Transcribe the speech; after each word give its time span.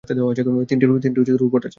তিনটি 0.69 0.85
রোবট 1.33 1.61
আছে। 1.65 1.69